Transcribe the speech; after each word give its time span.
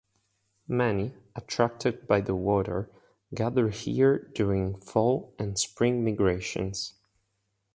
Many, 0.67 1.13
attracted 1.35 2.07
by 2.07 2.21
the 2.21 2.33
water, 2.33 2.89
gather 3.35 3.69
here 3.69 4.31
during 4.33 4.77
fall 4.77 5.35
and 5.37 5.59
spring 5.59 6.03
migrations. 6.03 6.95